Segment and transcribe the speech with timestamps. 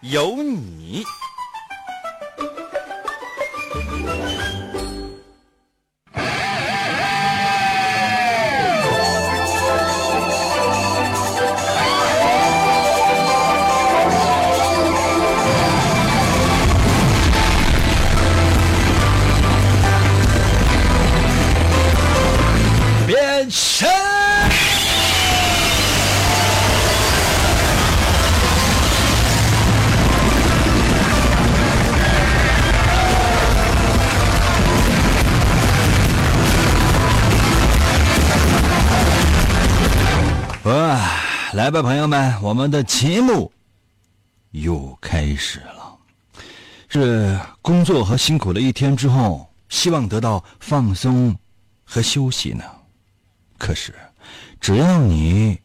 [0.00, 1.04] 有你。
[41.68, 43.52] 来吧，朋友们，我们的节目
[44.52, 45.98] 又开始了。
[46.88, 51.36] 是工作和辛苦了一天之后，希望得到放松
[51.84, 52.64] 和休息呢。
[53.58, 53.94] 可是，
[54.58, 55.60] 只要你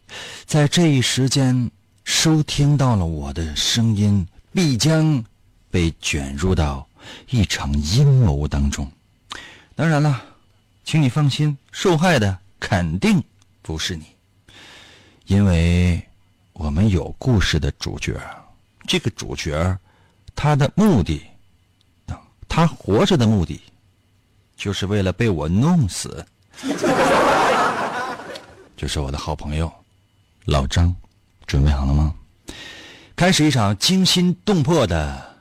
[0.46, 1.72] 在这一时间
[2.04, 5.24] 收听到了我的声音，必将
[5.72, 6.86] 被卷入到
[7.30, 8.86] 一场阴谋当中。
[9.74, 10.22] 当然了，
[10.84, 13.24] 请你放心，受害的肯定
[13.62, 14.13] 不是你。
[15.26, 16.02] 因为
[16.52, 18.20] 我们有故事的主角，
[18.86, 19.78] 这个主角
[20.36, 21.22] 他的目的，
[22.50, 23.62] 他活着的目的，
[24.58, 26.26] 就是为了被我弄死。
[28.76, 29.72] 就是我的好朋友
[30.46, 30.94] 老张，
[31.48, 32.14] 准备好了吗？
[33.16, 35.38] 开始一场惊心动魄的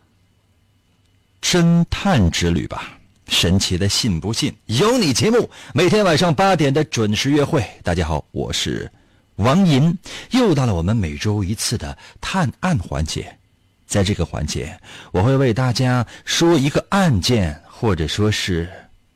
[1.43, 2.99] 侦探之旅吧！
[3.27, 7.67] 神奇的信不信由你节目，每天晚上八点的准时约会。
[7.83, 8.91] 大家好，我是。
[9.37, 9.97] 王银，
[10.31, 13.39] 又到了我们每周一次的探案环节，
[13.87, 14.79] 在这个环节，
[15.11, 18.69] 我会为大家说一个案件或者说是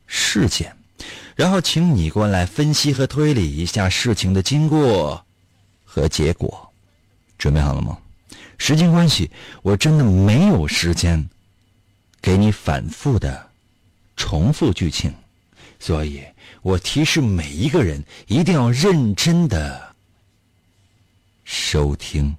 [0.07, 0.75] 事件，
[1.35, 5.25] 然后请你过来分析和推理一下事情的经过
[5.85, 6.73] 和结果。
[7.39, 7.99] 准备好了吗？
[8.57, 9.31] 时间关系，
[9.63, 11.29] 我真的没有时间
[12.23, 13.51] 给你反复的
[14.17, 15.13] 重复剧情，
[15.79, 16.25] 所以
[16.63, 19.86] 我提示每一个人一定要认真的。
[21.47, 22.37] 收听。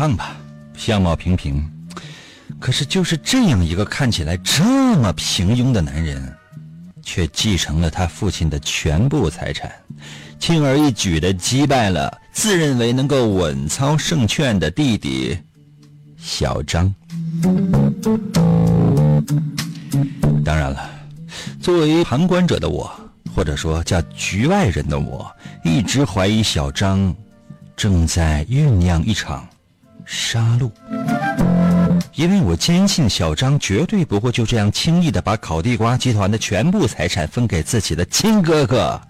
[0.00, 0.34] 胖吧，
[0.78, 1.62] 相貌平平，
[2.58, 4.64] 可是就是这样一个看起来这
[4.96, 6.34] 么平庸的男人，
[7.02, 9.70] 却继承了他父亲的全部财产，
[10.38, 15.36] 轻而易举的击败了自认为能够稳操胜券的弟弟
[16.16, 16.94] 小张。
[20.42, 20.90] 当然了，
[21.60, 22.90] 作为旁观者的我。
[23.36, 25.30] 或者说叫局外人的我，
[25.62, 27.14] 一直怀疑小张
[27.76, 29.46] 正在酝酿一场
[30.12, 30.68] 杀戮，
[32.14, 39.00] 因为我坚信小张绝对不会就这样轻易的把烤地瓜集团的全部财产分给自己的亲哥哥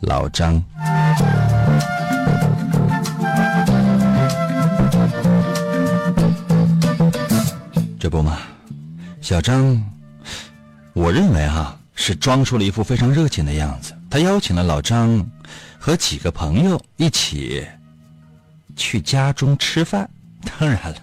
[0.00, 0.62] 老张。
[7.98, 8.40] 这不嘛，
[9.22, 9.82] 小张，
[10.92, 11.74] 我认为哈。
[12.00, 13.92] 是装出了一副非常热情的样子。
[14.08, 15.28] 他邀请了老张
[15.80, 17.66] 和几个朋友一起
[18.78, 20.08] 去家中吃饭。
[20.58, 21.02] 当然了，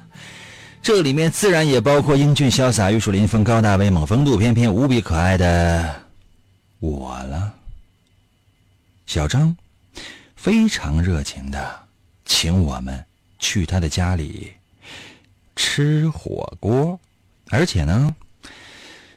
[0.81, 6.01] 这里面自然也包括英俊潇洒、玉树临风、高大威猛、风度翩翩、无比可爱的
[6.80, 7.54] 我了。
[9.06, 9.56] 小张
[10.36, 11.88] 非常热情的
[12.25, 13.06] 请我们
[13.38, 14.51] 去他的家里
[15.56, 17.00] 吃火锅，
[17.50, 18.16] 而且呢，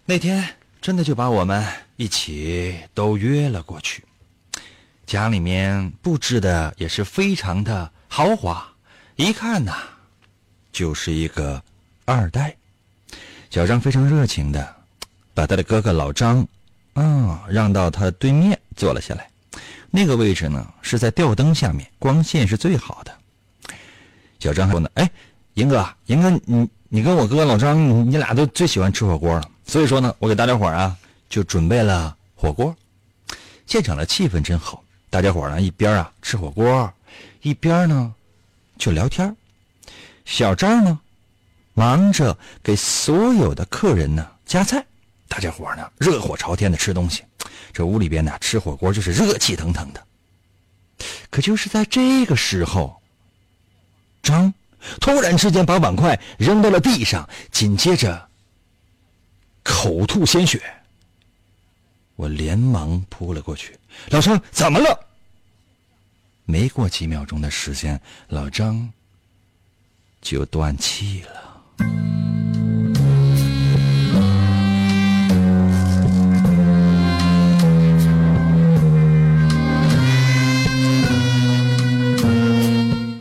[0.04, 0.44] 那天。
[0.81, 1.66] 真的就把我们
[1.96, 4.04] 一起都约了过去，
[5.04, 8.66] 家里面布置的也是非常的豪华，
[9.16, 9.75] 一看呐，
[10.72, 11.62] 就是一个
[12.05, 12.56] 二代。
[13.50, 14.75] 小张非常热情的
[15.34, 16.46] 把他的哥哥老张，
[16.94, 19.31] 啊，让到他对面坐了下来，
[19.90, 23.14] 那个位置呢是在吊灯下面，光线是最好的。
[24.40, 25.08] 小张说呢，哎，
[25.54, 30.96] 银哥，银哥，你你跟我哥老张，你俩都最喜欢吃火锅了，所以说呢，我给大家伙啊
[31.28, 32.75] 就准备了火锅。
[33.66, 36.93] 现场的气氛真好，大家伙呢一边啊吃火锅，
[37.43, 38.14] 一边呢
[38.76, 39.35] 就聊天。
[40.25, 41.00] 小张呢
[41.75, 44.85] 忙着给所有的客人呢夹菜，
[45.29, 47.23] 大家伙呢热火朝天的吃东西。
[47.73, 50.06] 这屋里边呢吃火锅就是热气腾腾的。
[51.31, 53.00] 可就是在这个时候。
[54.20, 54.52] 张
[55.00, 58.29] 突然之间把碗筷扔到了地上，紧接着
[59.62, 60.61] 口吐鲜血。
[62.17, 63.79] 我连忙扑了过去，
[64.11, 65.07] 老张怎么了？
[66.50, 68.89] 没过几秒钟的时间，老张
[70.23, 71.29] 就断气了。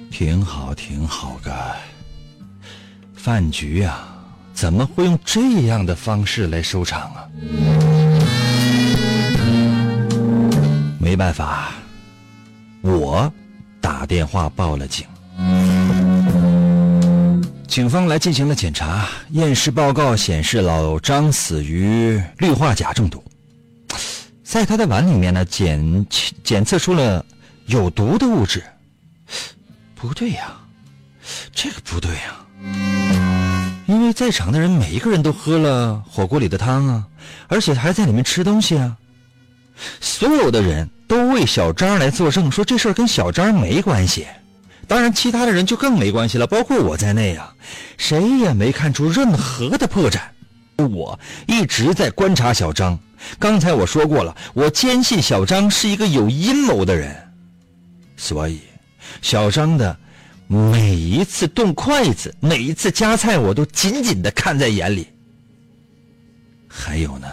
[0.10, 1.54] 挺好，挺好个
[3.14, 4.08] 饭局啊，
[4.54, 7.28] 怎么会用这样的方式来收场啊？
[10.98, 11.74] 没办法，
[12.82, 13.32] 我
[13.82, 15.06] 打电话报了警，
[17.68, 23.24] 警方来进行了检查，验尸报告显示老张死于氯化钾中毒，
[24.44, 26.06] 在他的碗里面呢检
[26.44, 27.26] 检测出了
[27.66, 28.64] 有毒的物质。
[29.96, 30.56] 不对呀，
[31.52, 32.46] 这个不对呀，
[33.88, 37.06] 因为在场的人每一个人都喝了火锅里的汤啊，
[37.48, 38.96] 而且还在里面吃东西啊。
[40.00, 44.28] 所有的人都为小张来作证，说这事儿跟小张没关系。
[44.88, 47.54] 当然，其他的人就更没关系了，包括我在内啊，
[47.98, 50.20] 谁也没看出任何的破绽。
[50.90, 52.98] 我一直在观察小张，
[53.40, 57.16] 刚才我说过了，我坚信小张是一个有阴谋的人，
[58.16, 58.62] 所以。
[59.22, 59.98] 小张的
[60.48, 65.08] 每一次动筷子，每一次夹菜，我都紧紧的看在眼里。
[66.68, 67.28] 还有呢，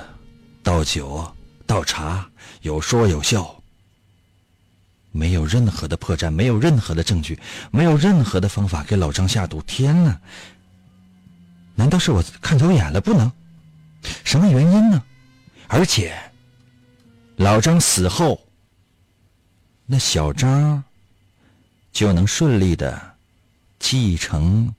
[0.63, 1.27] 倒酒、
[1.67, 2.27] 倒茶，
[2.63, 3.54] 有说有笑，
[5.15, 7.39] 没有任何的破绽，没有任何的证据，
[7.71, 9.63] 没有任何的方法给老张下毒。
[9.63, 10.21] 天哪！
[11.77, 13.01] 难道是我看走眼了？
[13.01, 13.31] 不能，
[14.25, 15.03] 什么原因呢？
[15.69, 16.15] 而且，
[17.37, 18.41] 老张死后，
[19.87, 20.83] 那小张。
[21.93, 23.01] 就能顺利的
[23.79, 24.75] 继承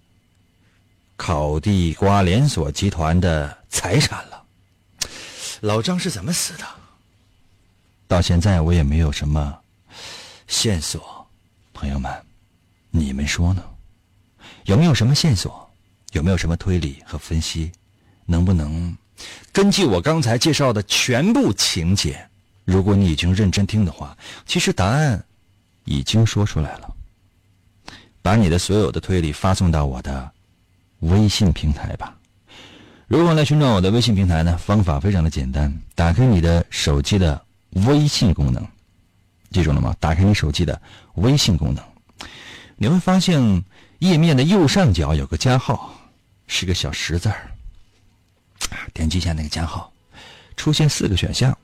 [1.16, 4.44] 烤地瓜连锁集团的财产了。
[5.62, 6.66] 老张是怎么死的？
[8.06, 9.58] 到现在我也没有什么
[10.47, 11.25] 线索。
[11.74, 12.12] 朋友们，
[12.89, 13.63] 你们说呢？
[14.65, 15.69] 有没有什么线索？
[16.12, 17.71] 有没有什么推理和分析？
[18.25, 18.95] 能不能
[19.51, 22.25] 根据我刚才介绍的全部情节？
[22.63, 25.24] 如果你已经认真听的话，其实答案
[25.83, 26.95] 已经说出来了。
[28.21, 30.31] 把你的所有的推理发送到我的
[31.01, 32.18] 微信平台吧。
[33.07, 34.57] 如何来寻找我的微信平台呢？
[34.57, 37.39] 方法非常的简单，打开你的手机的
[37.86, 38.68] 微信功能，
[39.56, 39.96] 记住了吗？
[40.02, 40.81] 打开你手机的
[41.13, 41.81] 微信功能，
[42.75, 43.63] 你会发现
[44.00, 45.98] 页面的右上角有个加号，
[46.46, 47.50] 是个小十字儿。
[48.94, 49.90] 点击一下那个加号，
[50.57, 51.57] 出现四个选项：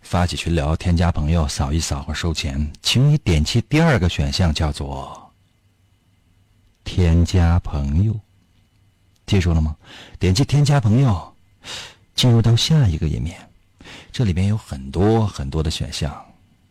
[0.00, 2.68] 发起群聊、添加朋友、扫一扫或收钱。
[2.82, 5.32] 请你点击第二个选项，叫做。
[6.82, 8.18] 添加朋友，
[9.24, 9.76] 记住了吗？
[10.18, 11.32] 点击添加朋友，
[12.16, 13.38] 进入到下一个页面，
[14.10, 16.12] 这里面有很多很多的选项，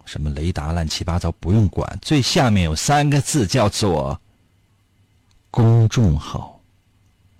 [0.05, 2.00] 什么雷达乱七八糟不用管。
[2.01, 4.19] 最下面有三个字叫做
[5.50, 6.60] 公众号，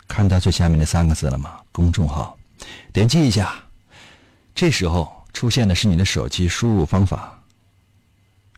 [0.08, 1.60] 看到最下面的三个字了吗？
[1.72, 2.38] 公众号，
[2.91, 3.55] 点击一下，
[4.53, 7.41] 这时候出现的是你的手机输入方法，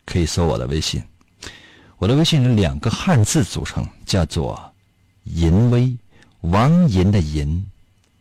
[0.04, 1.02] 可以搜我的微信。
[1.98, 4.72] 我的微信是两个汉字组成，叫做
[5.24, 5.96] “淫威”，
[6.42, 7.66] 王淫的淫，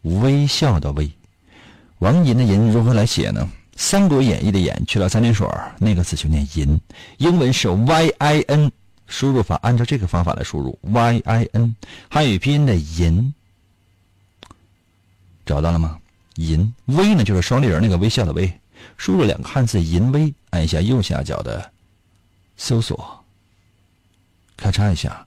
[0.03, 1.11] 微笑的微。
[1.99, 3.49] 王淫的淫如何来写呢？
[3.75, 5.47] 《三国演义》的演去了三点水
[5.79, 6.79] 那个字就念淫。
[7.17, 8.71] 英文是 Y I N，
[9.07, 11.75] 输入法按照这个方法来输入 Y I N。
[12.09, 13.33] 汉语拼音的淫，
[15.45, 15.99] 找到了吗？
[16.35, 18.51] 淫微呢，就是双立人那个微笑的微。
[18.97, 21.71] 输入两个汉字“淫微”，按一下右下角的
[22.55, 23.23] 搜索。
[24.55, 25.25] 咔嚓一下，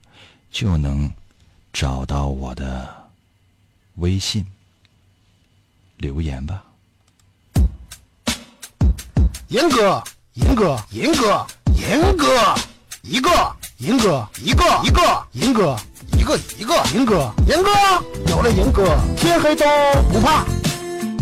[0.51, 1.11] 就能
[1.73, 3.09] 找到我的
[3.95, 4.45] 微信
[5.97, 6.63] 留言吧。
[9.49, 10.03] 严哥
[10.33, 11.43] 严哥严哥
[11.75, 12.55] 严哥
[13.01, 13.29] 一个
[13.79, 15.01] 严哥一个一个
[15.31, 15.75] 严哥
[16.15, 17.71] 一个一个严哥严哥
[18.27, 18.85] 有了严哥
[19.17, 19.65] 天黑都
[20.13, 20.45] 不怕。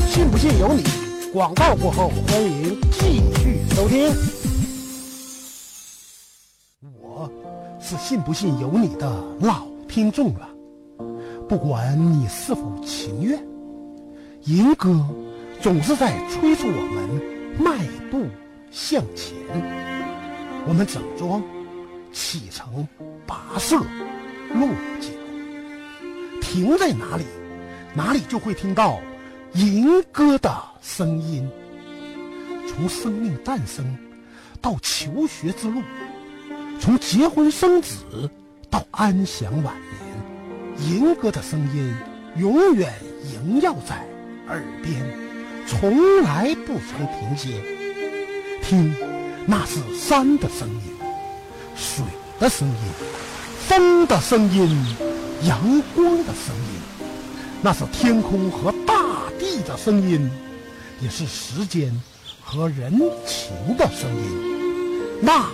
[0.07, 0.83] 信不信由你。
[1.31, 4.13] 广告过后欢迎继续收听。
[6.99, 7.31] 我
[7.79, 10.49] 是信不信由你的老听众了
[11.47, 13.41] 不管你是否情愿
[14.43, 14.89] 严哥
[15.61, 17.21] 总是在催促我们
[17.57, 17.77] 卖
[18.09, 18.27] 步
[18.71, 19.35] 向前。
[20.67, 21.41] 我们整装
[22.11, 22.87] 启程，
[23.25, 23.77] 跋涉
[24.53, 24.67] 落
[24.99, 25.07] 脚，
[26.41, 27.23] 停在哪里，
[27.93, 28.99] 哪里就会听到
[29.53, 31.49] 银哥的声音。
[32.67, 33.97] 从生命诞生
[34.61, 35.81] 到求学之路，
[36.79, 38.29] 从结婚生子
[38.69, 39.73] 到安享晚
[40.75, 41.95] 年，银哥的声音
[42.35, 44.05] 永远萦绕在
[44.47, 45.01] 耳边，
[45.65, 47.76] 从来不曾停歇。
[48.67, 48.93] 听。
[49.45, 50.81] 那是山的声音，
[51.73, 52.03] 水
[52.37, 52.75] 的声音，
[53.65, 54.85] 风的声音，
[55.43, 55.57] 阳
[55.95, 57.07] 光的声音，
[57.61, 58.93] 那是天空和大
[59.39, 60.29] 地的声音，
[61.01, 61.97] 也是时间
[62.43, 62.91] 和人
[63.25, 65.45] 情的声音，那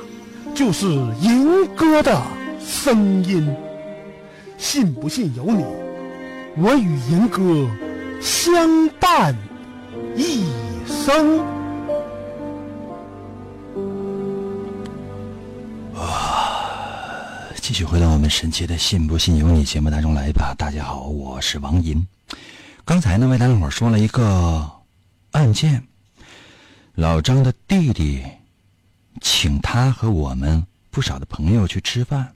[0.56, 0.88] 就是
[1.22, 2.20] 银歌的
[2.60, 3.56] 声音。
[4.58, 5.64] 信不信由你，
[6.58, 7.70] 我与银歌
[8.20, 9.36] 相伴
[10.16, 10.46] 一
[10.88, 11.63] 生。
[17.64, 20.54] 继续回到我们神奇的“信不信由你”节目当中来吧。
[20.58, 22.06] 大家好，我是王银。
[22.84, 24.70] 刚才呢，为大家伙说了一个
[25.32, 25.82] 案件：
[26.94, 28.22] 老张的弟弟
[29.22, 32.36] 请他和我们不少的朋友去吃饭，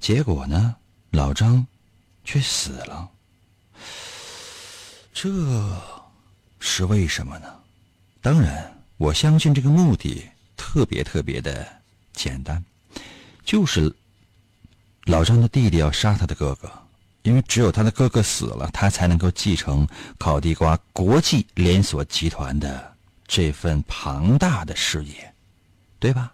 [0.00, 0.74] 结果呢，
[1.10, 1.66] 老张
[2.24, 3.10] 却死了。
[5.12, 5.28] 这
[6.60, 7.54] 是为什么呢？
[8.22, 11.68] 当然，我相信这个目的特别特别的
[12.14, 12.64] 简单，
[13.44, 13.94] 就是。
[15.04, 16.70] 老张的弟弟要杀他的哥哥，
[17.22, 19.86] 因为只有他的哥哥死了，他才能够继承
[20.18, 22.94] 烤地瓜国际连锁集团的
[23.26, 25.34] 这份庞大的事业，
[25.98, 26.32] 对吧？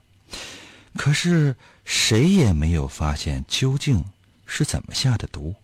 [0.96, 1.54] 可是
[1.84, 4.04] 谁也没有发现究竟
[4.46, 5.54] 是怎么下的毒。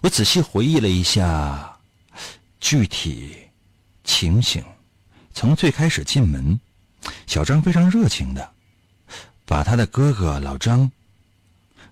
[0.00, 1.78] 我仔细回忆了一下
[2.60, 3.36] 具体
[4.04, 4.64] 情形，
[5.34, 6.58] 从最开始进门，
[7.26, 8.52] 小张非常热情的
[9.44, 10.90] 把他的哥哥老张。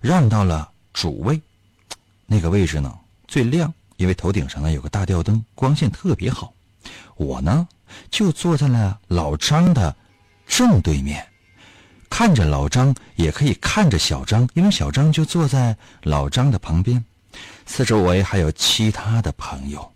[0.01, 1.39] 让到了主位，
[2.25, 6.51] 那个位置呢最亮，因为头顶上呢有个大吊灯，光线特别好。
[7.17, 7.67] 我呢
[8.09, 9.95] 就坐在了老张的
[10.47, 11.25] 正对面，
[12.09, 17.05] 看着老张，也可以看着小张，因为小张就坐在老张的旁边。
[17.67, 19.93] 四周围还有其他的朋友，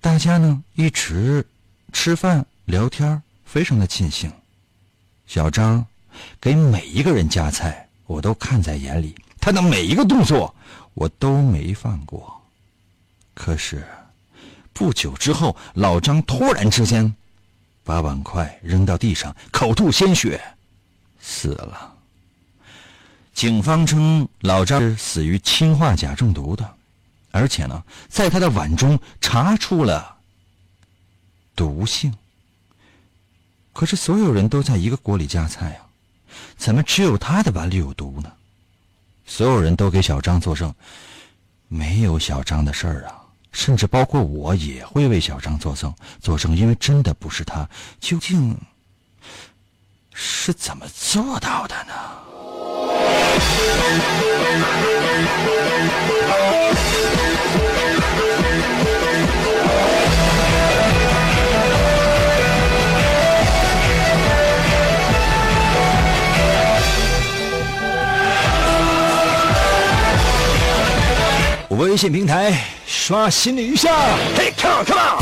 [0.00, 1.44] 大家呢一直
[1.90, 4.30] 吃饭聊天，非常的尽兴。
[5.26, 5.86] 小张
[6.38, 7.88] 给每一个人夹菜。
[8.12, 10.54] 我都看在眼里，他的每一个动作
[10.92, 12.42] 我都没放过。
[13.32, 13.82] 可是
[14.74, 17.14] 不久之后，老张突然之间
[17.82, 20.38] 把碗筷扔到地上，口吐鲜血，
[21.18, 21.94] 死了。
[23.32, 26.76] 警方称老张是死于氰化钾中毒的，
[27.30, 30.18] 而且呢，在他的碗中查出了
[31.56, 32.12] 毒性。
[33.72, 35.81] 可是所有人都在一个锅里夹菜啊。
[36.56, 38.32] 怎么只有他的碗里有毒呢？
[39.24, 40.74] 所有人都给小张作证，
[41.68, 43.22] 没有小张的事儿啊！
[43.52, 47.68] 甚至包括我也会为小张作证，作证，因为真的不是他。
[48.00, 48.56] 究竟
[50.12, 51.92] 是怎么做到的呢？
[71.82, 73.90] 微信平台刷新了一下，
[74.36, 75.18] 嘿，come on，come on。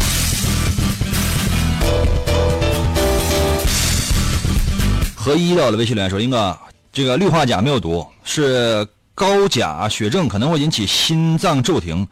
[5.17, 6.55] 合一到了微信里说：“英哥，
[6.93, 12.07] 这个氯化钾没有毒，是高钾血症可能会引起心脏骤停，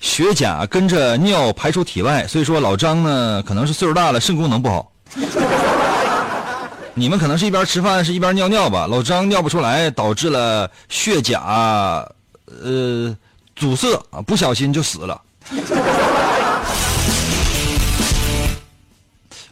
[0.00, 4.90] 血钾跟着尿排出体外，所以说老张呢可能是岁数大了，肾功能不好。
[6.94, 8.88] 你们可能是一边吃饭是一边尿尿吧？
[8.88, 12.04] 老张尿不出来，导致了血钾，
[12.60, 13.16] 呃。”
[13.56, 15.20] 阻塞啊，不小心就死了。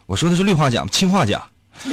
[0.06, 1.42] 我说的是氯化钾，氢化钾。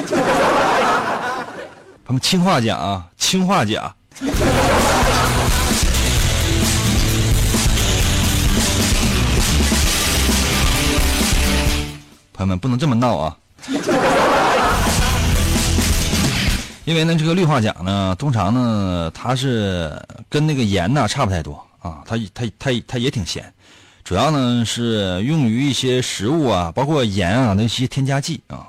[2.05, 3.93] 他们氢化钾啊，氢化钾。
[12.33, 13.37] 朋友们不能这么闹啊！
[16.85, 19.91] 因为呢，这个氯化钾呢，通常呢，它是
[20.29, 21.68] 跟那个盐呢差不太多。
[21.79, 23.53] 啊它它它它也挺咸
[24.03, 28.67] 主要呢是用于一些食物啊包括盐啊那些添加剂啊。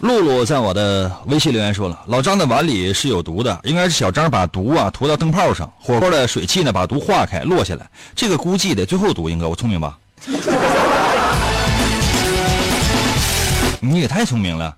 [0.00, 9.98] 露露在我的微信留言说了老张的碗里是有毒的应该是小张把毒啊涂到灯泡上火锅的水汽呢把毒化开落下来这个估计得最后毒应该我聪明吧？
[13.80, 14.74] 你也太聪明了。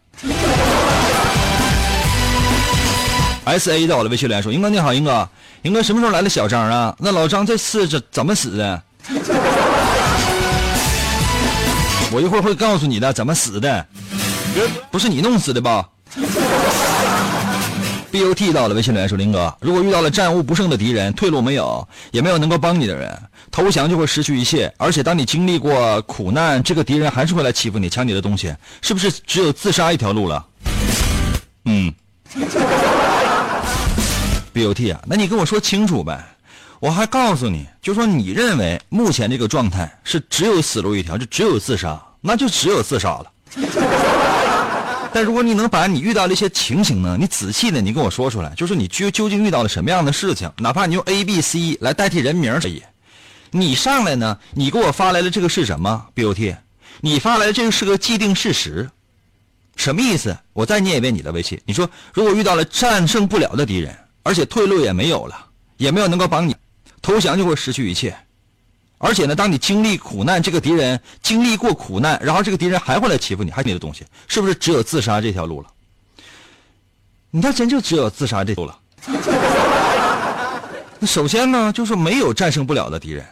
[3.45, 5.29] S A 到我的微信留言说，英哥你好，英哥，
[5.63, 6.95] 英哥什么时候来了小张啊？
[6.99, 8.83] 那老张这次怎怎么死的？
[12.13, 13.87] 我一会儿会告诉你的怎么死的，
[14.91, 15.89] 不是你弄死的吧
[18.11, 23.17] ？B O T 到了微信留言说：“林哥，如果遇到了战无不胜的敌人，退路没有，也没有能够帮你的人，
[23.51, 24.73] 投降就会失去一切。
[24.77, 30.45] 而且当你经历过苦难，这个敌人还是会来欺负你，抢你的东西，是不是只有自杀一条路了？”
[31.67, 31.93] 嗯。
[34.53, 36.27] B O T 啊，那你跟我说清楚呗。
[36.81, 43.27] 我还告诉你，就说你认为目前这个状态是只有死路一条，就只有自杀，那就只有自杀了。
[45.15, 52.83] 但如果你能把你遇到的一些情形呢，你仔细的你跟我说出来，就是你究究竟遇到了什么样的事情，哪怕你用 A、B、C 来代替人名可以。
[53.51, 56.55] 你上来呢，你给我发来的这个是什么？B O T，
[57.01, 58.89] 你发来的这个是个既定事实，
[59.75, 60.39] 什么意思？
[60.53, 65.47] 我再念一遍你的微信，你说如果遇到了战胜不了的敌人，而且退路也没有了，
[65.79, 66.55] 也没有能够帮你。
[67.03, 68.17] 投降就会失去一切，
[69.03, 75.69] 而且呢，当你经历苦难，这个敌人经历过苦难，然后这个敌人还会来欺负你，还你的东西，是不是只有自杀这条路了？
[77.31, 78.79] 你看，真就只有自杀这路了。
[81.01, 83.25] 那首先呢，就是没有战胜不了的敌人；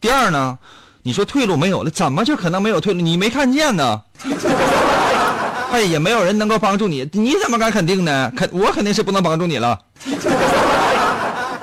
[0.00, 0.58] 第二呢，
[1.04, 3.00] 你说退路没有了，怎么就可能没有退路？
[3.00, 4.02] 你没看见呢？
[5.70, 8.32] 哎，也没有人能够帮助你，你怎么敢肯定呢？
[8.36, 9.78] 肯我肯定是不能帮助你了。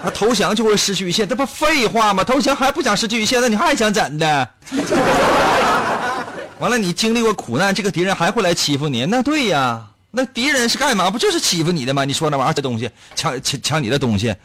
[0.04, 2.24] 他，投降就会失去一切，这不废话吗？
[2.24, 4.50] 投降还不想失去一切，那你还想怎的？
[6.60, 9.06] 完了，你经历过苦难，这个敌人还会来欺负你？
[9.06, 9.82] 那对呀，
[10.12, 11.10] 那敌人是干嘛？
[11.10, 12.04] 不就是欺负你的吗？
[12.04, 14.36] 你说那玩意儿，这东西抢抢抢你的东西，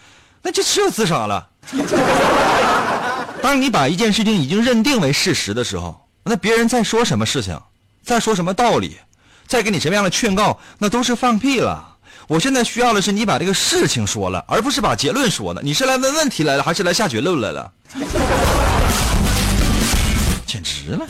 [0.43, 1.49] 那就只有自杀了。
[3.43, 7.61] 当你把一件事情已经认定为事实的时候，那别人再说什么事情，
[8.05, 8.97] 再说什么道理，
[9.47, 11.94] 再给你什么样的劝告，那都是放屁了。
[12.27, 15.61] 我现在需要的是你把这个事情说了，而不是把结论说了。
[15.63, 17.71] 你是来问问题来了，还是来下结论来了？
[20.47, 21.07] 简直了！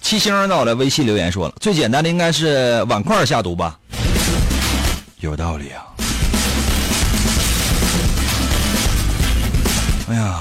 [0.00, 3.78] 七星到了微信留言说了，最简单的应该是碗筷下毒吧？
[5.20, 5.84] 有道理啊！
[10.10, 10.36] 哎呀，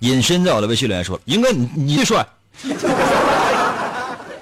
[0.00, 2.26] 隐身在我的微信留言说，英哥你你最帅。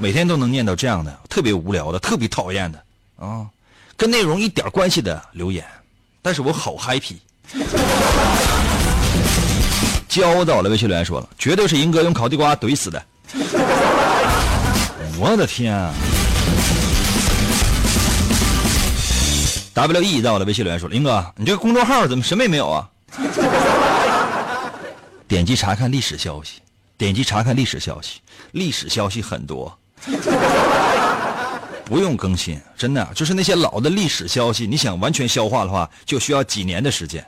[0.00, 2.80] 每天都能念到这样的特别无聊的、特别讨厌的
[3.16, 3.44] 啊，
[3.96, 5.66] 跟内容一点关系的留言，
[6.22, 7.16] 但是我好 happy。
[10.08, 13.04] 教到了微信留言说了，绝对是英哥用烤地瓜怼死的。
[15.18, 15.92] 我的天啊
[19.74, 22.88] ！W E 到了微信留言说，林哥，你这个公众号怎么什么也没有啊？
[25.26, 26.61] 点击查看历史消息，
[26.96, 28.20] 点击查看历史消息，
[28.52, 29.76] 历史消息很多。
[31.84, 37.24] 不用更新，真的就是那些老的历史消息，你想完全消化的话，就需要几年的时间。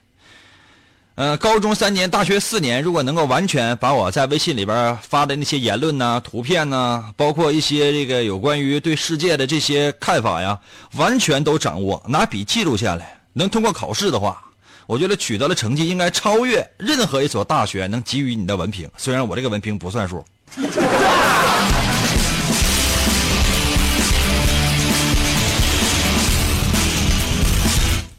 [1.15, 10.59] 呃，高中三年，大学四年，如果能够完全把我在微信里边发的那些言论呐、图片呐，包括一些这个有关于对世界的这些看法呀，
[10.97, 14.43] 完全都掌握，拿笔记录下来，能通过考试的话，
[14.87, 18.89] 我觉得取得了成绩应该超越任何一所大学能给予你的文凭。
[18.97, 20.25] 虽然我这个文凭不算数。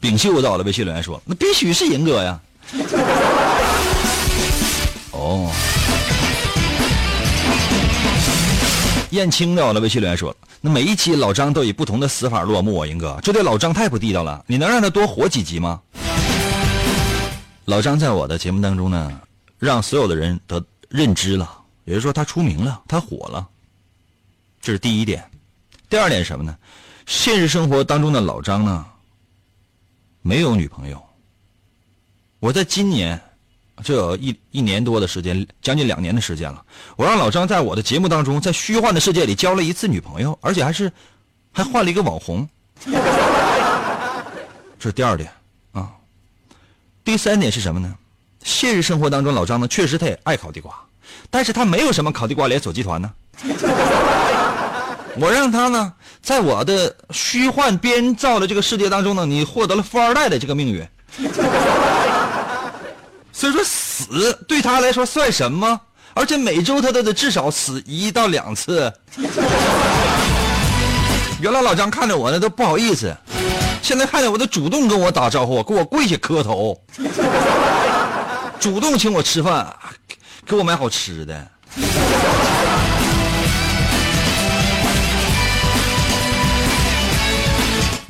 [0.02, 2.42] 丙秀到了，微信留言说：“那必须是银哥呀。
[5.14, 5.52] ”哦。
[9.12, 14.44] 燕青到了，微信留言说：“那每一期老张都以不同的死法落幕啊，银哥，这对老张太不地道了。
[14.48, 15.80] 你能让他多活几集吗？”
[17.66, 19.12] 老张在我的节目当中呢，
[19.60, 21.48] 让所有的人得认知了，
[21.86, 23.48] 也就是说他出名了，他火了。
[24.60, 25.24] 这是第一点。
[25.88, 26.58] 第二点什么呢？
[27.06, 28.86] 现实生活当中的老张呢？
[30.22, 31.02] 没有女朋友。
[32.40, 33.20] 我在今年，
[33.84, 36.64] 这有一一年多的时间，将近两年的时间了。
[36.96, 40.92] 我让老张在我的节目当中，在虚幻的世界里交了一次女朋友，而且还是
[41.52, 42.48] 还换了一个网红。
[44.80, 45.32] 这是第二点
[45.72, 45.92] 啊。
[47.04, 47.96] 第三点是什么呢？
[48.44, 50.76] 现实生活当中，老张呢确实他也爱烤地瓜，
[51.30, 53.14] 但是他没有什么烤地瓜连锁集团呢。
[55.20, 60.88] 我让他呢，在我的虚幻编造的这个世界当中呢，你获得了富二代的这个命运。
[63.34, 65.80] 所以说死对他来说算什么？
[66.14, 68.92] 而且每周他都得至少死一到两次。
[71.42, 73.16] 原来老张看着我呢都不好意思，
[73.82, 76.80] 现在看见我都主动跟我打招呼，给我跪下磕头，
[78.60, 79.74] 主动请我吃饭，
[80.46, 81.48] 给我买好吃的。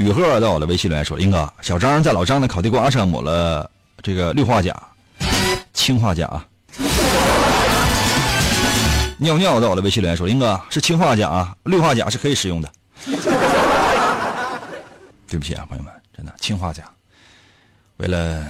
[0.02, 3.70] 雨鹤到我的微信里来说：“英哥，小张在老张的烤地瓜上抹了
[4.02, 4.76] 这个氯化钾、
[5.74, 6.28] 氰化钾。”
[9.20, 12.72] 尿尿到我的微信里来说：“英哥是氰化钾，氯化钾是可以使用的。
[15.30, 16.84] ”对不起啊，朋友们，真的氰化钾。
[17.98, 18.44] 为了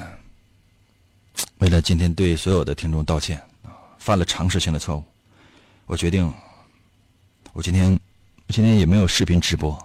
[1.57, 5.03] 为了今天对所有的听众道歉啊，犯了常识性的错误，
[5.85, 6.33] 我决定，
[7.51, 7.99] 我今天
[8.47, 9.77] 今天也没有视频直播，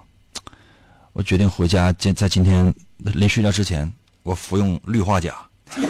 [1.17, 3.91] 我决定回家今在今天临睡觉之前，
[4.23, 5.35] 我服用氯化钾。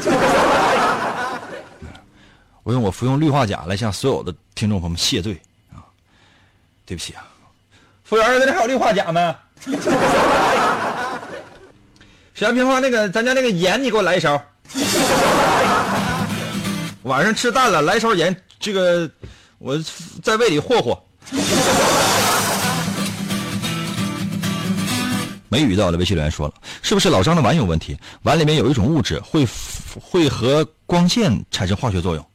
[2.62, 5.36] 我用我服用氯化钾来向所有的听众朋友们谢罪
[5.74, 5.82] 啊！
[6.84, 7.26] 对不起啊，
[8.04, 9.36] 服务员，这还有氯化钾没？
[12.32, 14.40] 小平花，那个咱家那个盐，你给我来一勺。
[17.02, 19.10] 晚上吃淡了，来勺盐，这个
[19.58, 19.76] 我
[20.22, 21.04] 在胃里霍霍。
[25.48, 27.96] 梅雨到了，微信留言说了，是不是老张的碗有问题？
[28.22, 29.46] 碗里面有一种物质会
[30.00, 32.26] 会和光线产生化学作用。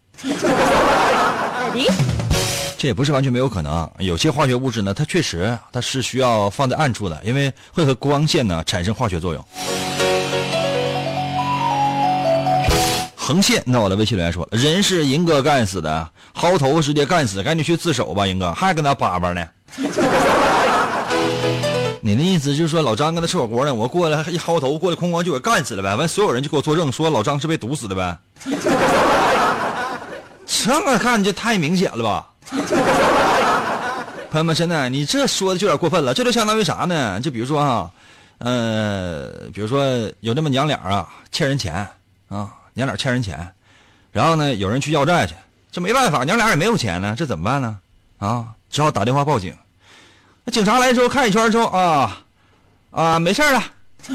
[2.78, 9.46] 这也不是完全没有可能，有些化学物质呢，它确实它是需要放在暗处的，因为会和光线呢产生化学作用。
[13.16, 19.48] 横线，那我的微信留言说了，人是银哥干死的，薅头直接干死，赶紧去自首吧，银哥还跟他叭叭呢。
[22.04, 25.96] 你的意思就是说老张跟他吃火锅呢，我过来一薅头过来，哐哐就给干死了呗？
[25.96, 28.18] 完，所有人就给我作证，说老张是被毒死的呗？
[30.46, 32.28] 这么看就太明显了吧？
[34.32, 36.14] 朋友们，真的，你这说的就有点过分了。
[36.14, 37.20] 这就相当于啥呢？
[37.22, 37.92] 就比如说哈，
[38.40, 39.86] 呃，比如说
[40.22, 41.88] 有那么娘俩啊，欠人钱
[42.30, 43.48] 啊，娘俩欠人钱，
[44.12, 45.36] 然后呢，有人去要债去，
[45.72, 47.78] 这没办法，娘俩也没有钱呢，这怎么办呢？
[48.18, 49.54] 啊，只好打电话报警。
[50.52, 52.18] 警察来之后看一圈之后啊
[52.92, 53.64] 啊，没事了。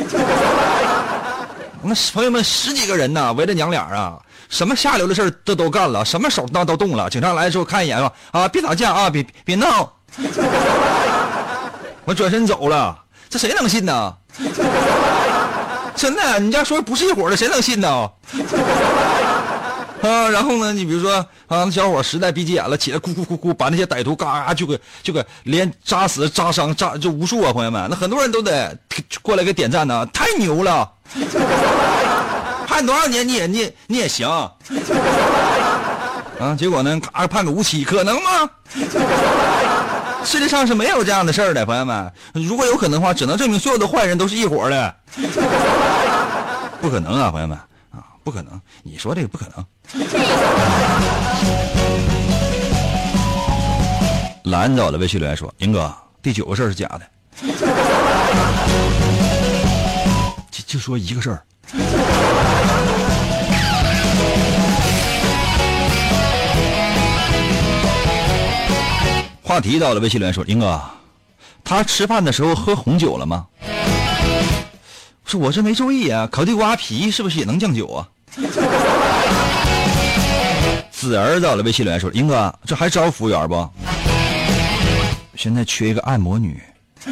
[1.83, 4.19] 那朋友们十几个人呢，围着娘俩啊。
[4.49, 7.11] 什么下流的事都都干了，什么手那都动了。
[7.11, 9.93] 警察来的时候看一眼吧，啊，别打架啊，别别闹。
[12.05, 12.97] 我转身走了，
[13.29, 14.15] 这谁能信呢？
[15.97, 18.11] 真的，你家说不是一伙的，谁能信呢？
[20.07, 21.17] 啊，然后呢，你比如说
[21.49, 28.77] 啊，那小伙实在逼急眼了，起来咕咕咕咕，把那些歹徒嘎嘎就给就给连扎死、扎伤、扎就无数啊，朋友们，那很多人都得
[29.23, 30.93] 过来给点赞呢，太牛了。
[32.67, 34.29] 判多少年你也你你也行，
[36.39, 36.55] 啊！
[36.59, 38.51] 结果呢，咔判个无期，可能吗？
[40.25, 42.13] 世界上是没有这样的事儿的，朋友们。
[42.35, 44.95] 如果有可能的话，只能证明所有的坏人都是一伙的，
[46.83, 47.57] 不可能啊，朋友们，
[48.27, 48.61] 不可能！
[48.83, 49.65] 你说这个不可能。
[54.43, 57.03] 蓝走了，微信留言说：“英哥，第九个事儿是假的，
[60.51, 61.39] 就就说一个事儿。”
[69.41, 70.83] 话题到了，微信留言说：“英哥，
[71.63, 73.47] 他吃饭的时候喝红酒了吗？”
[75.25, 78.09] 说：“我这没注意啊，烤地瓜皮是不是也能酱酒啊？”
[80.91, 83.69] 子儿在我的，微信留言说：“英哥，这还招服务员不？
[85.37, 86.61] 现在缺一个按摩女。”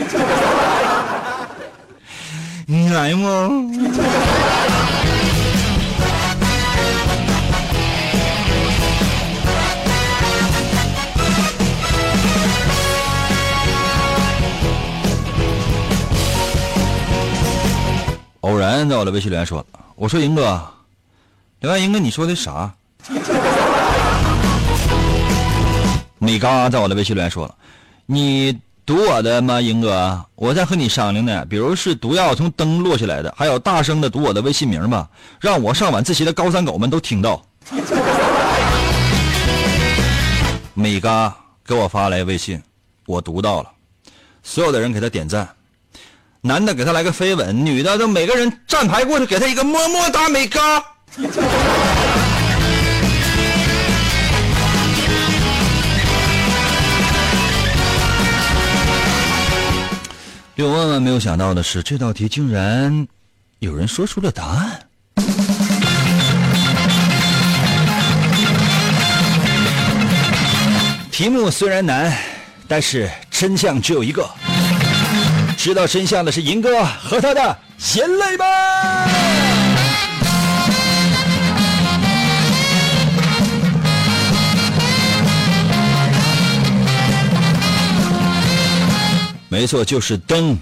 [2.67, 3.51] 你来吗？
[18.41, 19.65] 偶然在我的微信留言说
[19.97, 20.59] ：“我说英哥，
[21.65, 22.71] 另外英哥你说的啥？”
[26.19, 27.55] 你刚刚在我的微信留言说了，
[28.05, 28.61] 你。
[28.87, 30.23] 读我的吗，英哥？
[30.35, 31.43] 我在和你商量呢。
[31.47, 35.09] 比如是毒药从灯落下来的，还有大声的读我的微信名吧，
[35.41, 37.43] 让我上晚自习的高三狗们都听到。
[40.75, 42.63] 美嘎给我发来微信，
[43.07, 43.71] 我读到了，
[44.43, 45.49] 所有的人给他点赞，
[46.43, 50.61] 男的给他来个飞吻，女的都每个人站排过去给他一个么么哒，美嘎。
[60.57, 63.07] 令我万万没有想到的是，这道题竟然
[63.59, 64.81] 有人说出了答案。
[71.11, 72.17] 题目虽然难，
[72.69, 74.29] 但是真相只有一个。
[75.57, 77.59] 知道真相的是银哥和他的
[77.95, 79.54] 眼泪吧。
[89.55, 90.59] 没错，就是灯。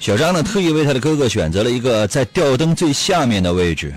[0.00, 3.94] 小张呢，特意为他的哥哥选择了一个在吊灯最下面的位置。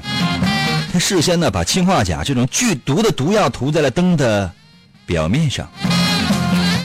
[0.92, 4.52] 他事先呢，把氰化钾这种剧毒的毒药涂在了灯的
[5.06, 5.72] 表面上。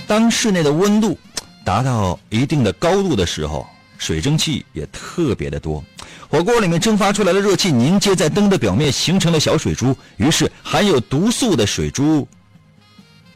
[0.07, 1.19] 当室内的温度
[1.65, 3.67] 达到一定的高度的时候，
[3.99, 5.83] 水蒸气也特别的多，
[6.29, 9.97] 火锅里面蒸发出来的热气凝结在灯的表面，形成了小水珠。
[10.19, 12.29] 于是含有毒素的水珠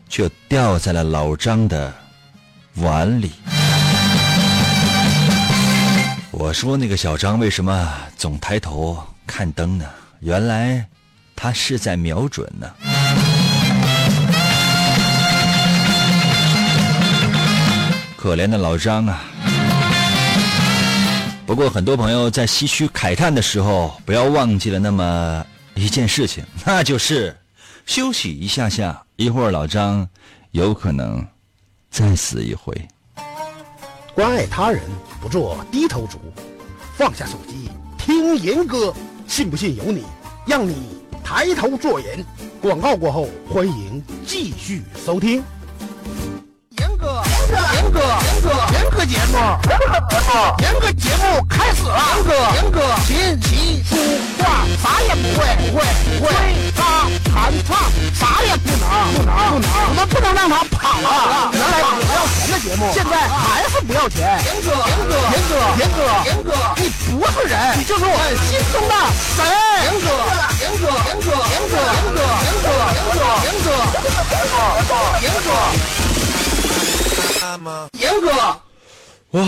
[0.08, 1.92] 就掉在了老张的。
[2.80, 3.32] 碗里，
[6.30, 9.84] 我说那个小张为什么总抬头看灯呢？
[10.20, 10.86] 原来
[11.34, 12.70] 他是在瞄准呢。
[18.16, 19.24] 可怜的老张啊！
[21.46, 27.36] 不过很多朋友在唏嘘慨叹的时候，不要忘记了那么一件事情，那就是
[27.86, 30.06] 休息一下下，一会儿老张
[30.52, 31.26] 有可能。
[31.90, 32.72] 再死一回。
[34.14, 34.82] 关爱他人，
[35.20, 36.18] 不做低头族。
[36.96, 38.92] 放下手机，听严歌，
[39.28, 40.04] 信不信由你，
[40.46, 42.24] 让你抬头做人。
[42.60, 45.44] 广告过后，欢迎继续收听。
[46.78, 47.22] 严哥，
[47.74, 49.38] 严哥，严哥，严哥节目，
[50.58, 51.96] 严哥节目开始了。
[52.16, 53.94] 严哥，严哥，琴棋书
[54.38, 55.84] 画啥也不会，不会，
[56.18, 56.28] 不会。
[56.74, 57.76] 他弹唱
[58.14, 59.68] 啥也不能，不能，不能。
[59.88, 61.50] 我们不能让他跑了。
[61.52, 64.40] 原来不要钱的节目，现在还是不要钱。
[64.44, 68.94] 严哥，严哥，严哥，严哥，严哥，你不是人，你就是我们心中的
[69.36, 69.44] 神。
[69.84, 70.08] 严哥，
[70.60, 72.68] 严哥，严哥，严哥，严哥，
[73.08, 73.68] 严哥，严哥，
[75.20, 75.48] 严哥，严哥。
[77.98, 78.26] 严哥，
[79.32, 79.42] 哇！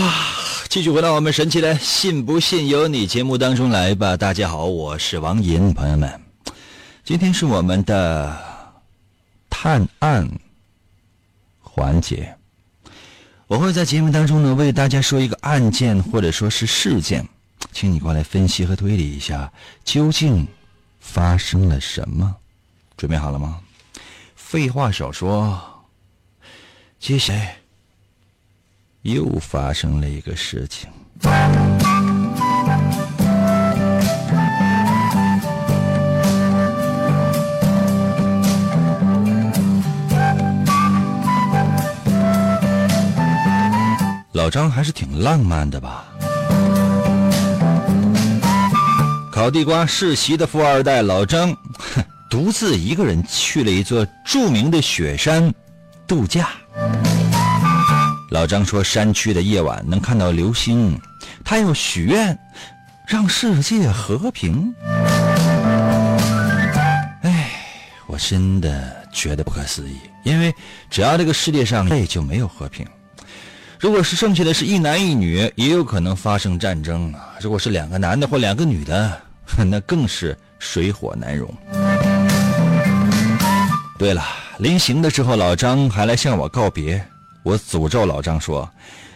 [0.69, 4.15] 继续回到我们神奇的“信不信由你”节目当中来吧。
[4.15, 6.20] 大家好，我是王银，朋友们，
[7.11, 8.39] 今天是我们的
[9.49, 10.25] 探案
[11.59, 12.33] 环节。
[13.47, 17.27] 我会在节目当中呢为大家说一个案件或者说是事件，
[17.73, 19.51] 请你过来分析和推理一下，
[19.83, 20.47] 究竟
[21.01, 22.33] 发生了什么？
[22.95, 23.59] 准备好了吗？
[24.37, 25.61] 废话少说，
[26.97, 27.57] 接下来。
[29.01, 30.89] 又发生了一个事情。
[44.41, 46.03] 老张还是挺浪漫的吧？
[49.31, 55.53] 烤地瓜世袭的富二代老张，哼 独自一个人去了一座著名的雪山
[56.07, 56.49] 度假。
[58.31, 60.99] 老张说：“山区的夜晚能看到流星，
[61.45, 62.35] 他要许愿，
[63.05, 64.73] 让世界和平。”
[67.21, 67.51] 哎，
[68.07, 70.51] 我真的觉得不可思议，因为
[70.89, 72.83] 只要这个世界上再就没有和平。
[73.81, 77.33] 如果是剩下的是一男一女，也有可能发生战争啊！
[77.41, 79.19] 如果是两个男的或两个女的，
[79.65, 81.51] 那更是水火难容。
[83.97, 84.23] 对了，
[84.59, 87.03] 临行的时候，老张还来向我告别。
[87.41, 88.69] 我诅咒老张说：“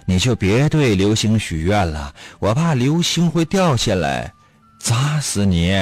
[0.03, 4.33] 你就别对流星许愿了，我怕流星会掉下来，
[4.79, 5.75] 砸死你。”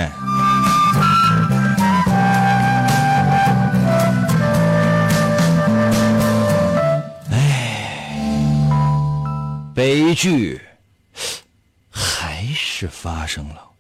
[9.74, 10.62] 悲剧
[11.90, 13.72] 还是发生了。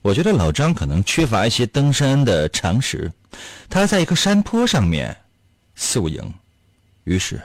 [0.00, 3.10] 我觉得老张可能缺乏一些登山的常识，
[3.68, 5.16] 他在一个山坡上面
[5.74, 6.32] 宿营。
[7.02, 7.42] 于是，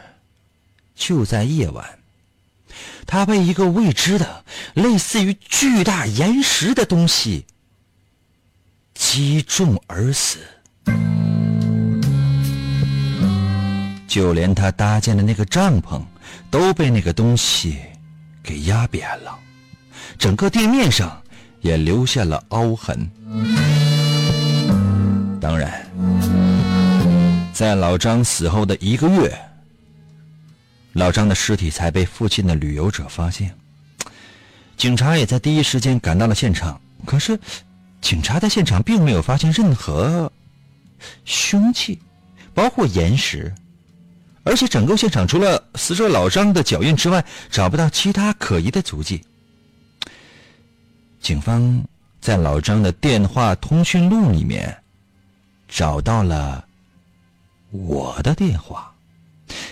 [0.93, 1.99] 就在夜晚，
[3.07, 4.45] 他被一个未知的、
[4.75, 7.45] 类似于巨大岩石的东西
[8.93, 10.37] 击中而死。
[14.07, 16.03] 就连他搭建的那个帐篷
[16.49, 17.77] 都被那个东西
[18.41, 19.37] 给压扁了，
[20.17, 21.21] 整个地面上
[21.61, 23.09] 也留下了凹痕。
[25.39, 25.85] 当然，
[27.53, 29.37] 在老张死后的一个月。
[30.93, 33.55] 老张的尸体才被附近的旅游者发现，
[34.75, 36.81] 警察也在第一时间赶到了现场。
[37.05, 37.39] 可是，
[38.01, 40.29] 警察在现场并没有发现任何
[41.25, 42.01] 凶器，
[42.55, 43.53] 包括岩石，
[44.49, 49.21] 而且整个现场除了死者老张的脚印之外，找不到其他可疑的足迹。
[51.21, 51.83] 警方
[52.19, 54.75] 在老张的电话通讯录里面
[55.67, 56.65] 找到了
[57.69, 58.91] 我的电话，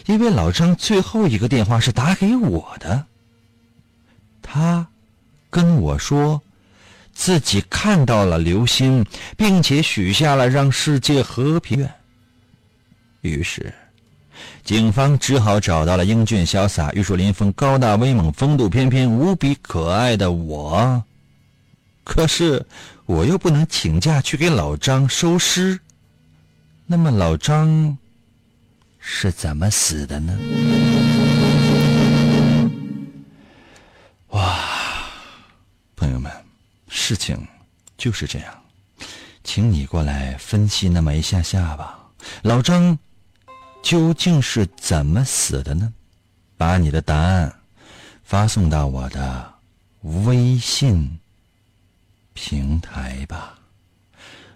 [0.06, 3.04] 因为老张最后一个电话是打给我的。
[4.44, 4.86] 他
[5.50, 6.40] 跟我说，
[7.14, 9.04] 自己看到了流星，
[9.36, 11.92] 并且许下了让世界和平愿。
[13.22, 13.74] 于是，
[14.64, 21.04] 警方只好找到了英俊潇洒、玉树临风、高大威猛、风度翩翩、无比可爱的我。
[22.04, 22.66] 可是，
[23.06, 25.80] 我又不能请假去给老张收尸。
[26.86, 27.98] 那么，老张
[29.00, 30.38] 是怎么死的呢？
[34.30, 34.58] 哇，
[35.96, 36.32] 朋友们，
[36.88, 37.46] 事情
[37.98, 38.54] 就是这样，
[39.44, 41.98] 请你过来分析那么一下下吧。
[42.44, 42.98] 老张
[43.88, 45.94] 究竟是怎么死的呢？
[46.58, 47.56] 把你的答案
[48.22, 49.54] 发送到我的
[50.02, 51.18] 微信。
[52.34, 53.58] 平台吧，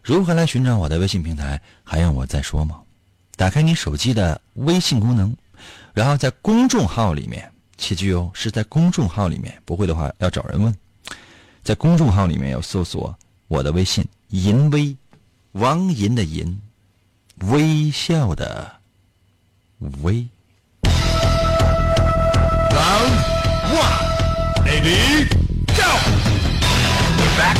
[0.04, 1.62] 如何来寻找我的微信平台？
[1.82, 2.82] 还用我再说吗？
[3.38, 5.34] 打开你手机的微信功能，
[5.94, 9.62] 然后在公众号里面，切记哦，是在公众号里面。
[9.64, 10.76] 不会的话要找人问。
[11.64, 13.18] 在公众号里面要搜索
[13.48, 14.94] 我的微信“银微”，
[15.54, 16.62] 王银的银，
[17.38, 18.81] 微笑的
[20.04, 20.28] 微。
[22.72, 23.16] Round
[23.74, 23.98] one,
[24.66, 25.28] ready,
[25.76, 25.92] go.
[27.38, 27.58] back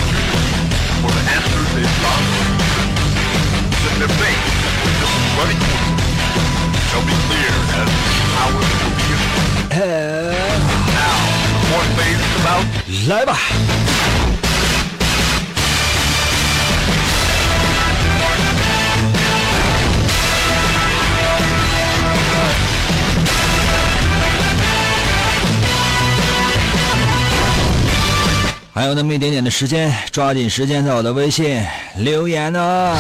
[1.02, 2.26] for the answers they found.
[3.84, 4.46] The debate
[5.00, 5.62] just running
[6.90, 7.90] shall be clear as
[8.36, 9.06] powers will be
[9.74, 10.34] euh.
[11.00, 11.18] Now,
[11.54, 12.66] the fourth phase is about.
[13.08, 13.26] 来
[28.74, 31.62] 还有那么一点点的时间，抓紧时间在我的微信
[31.98, 32.96] 留言呢。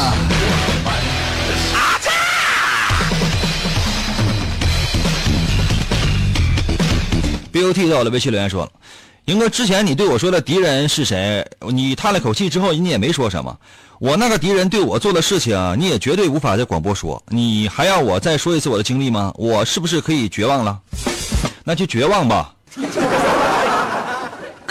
[7.54, 8.72] BOT 在我的微信留言说了
[9.24, 11.46] ：“英哥，之前你对我说的敌人是谁？
[11.70, 13.58] 你叹了口气之后，你也没说什么。
[14.00, 17.24] 我那个敌人对我做的事情，你也绝对无法在广播说。
[17.30, 19.32] 你还要我再说一次我的经历吗？
[19.38, 20.78] 我是不是可以绝望了？
[21.64, 22.54] 那就绝望吧。”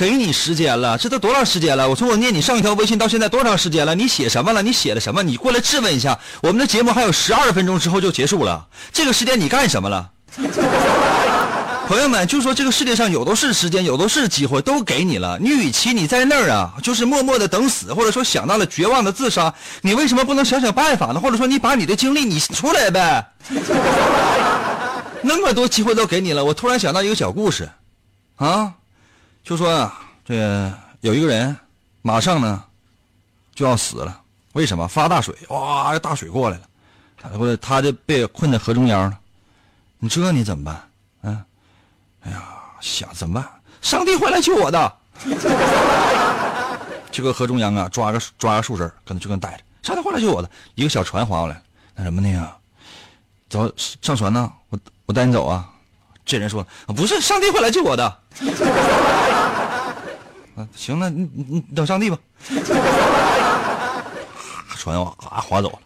[0.00, 1.86] 给你时间了，这都多长时间了？
[1.86, 3.94] 我从我念你上一条微信到现在多长时间了？
[3.94, 4.62] 你写什么了？
[4.62, 5.22] 你写的什么？
[5.22, 6.18] 你过来质问一下。
[6.40, 10.10] 我们的节目还有十二分钟之后就结束了，这个时间你干什么了？
[11.86, 15.36] 朋友们，就说这个世界上有都是时间，有都是机会，都给你了。
[15.38, 21.20] 你与其你在那儿啊，就是默默的等死，或者说想到了绝望的自杀，你为什么不能想想办法呢？
[21.20, 23.22] 或者说你把你的经历你出来呗？
[25.20, 27.68] 那么多机会都给你了，我突然想到一个小故事，
[28.36, 28.72] 啊。
[29.42, 31.56] 就说啊，这有一个人，
[32.02, 32.64] 马上呢
[33.54, 34.22] 就要死了。
[34.52, 34.86] 为什么？
[34.88, 36.68] 发大水，哇，大水过来了，
[37.38, 39.18] 或者他就被困在河中央了。
[39.98, 40.88] 你这你怎么办？
[41.22, 41.44] 嗯，
[42.22, 42.42] 哎呀，
[42.80, 43.50] 想怎么办？
[43.80, 44.96] 上帝会来救我的。
[47.12, 49.62] 这个河中央啊，抓个抓个树枝，搁那就跟待着。
[49.82, 50.50] 上帝会来救我的。
[50.74, 51.62] 一个小船划过来，
[51.94, 52.52] 那什么呢？
[53.48, 54.52] 走上船呢？
[54.68, 55.68] 我我带你走啊。
[56.24, 58.04] 这人说：“不是，上帝会来救我的。
[60.56, 62.18] ”啊，行，那你你等上帝吧。
[64.76, 65.04] 船啊
[65.40, 65.78] 划走了，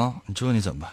[0.00, 0.90] 啊，你这你怎么办？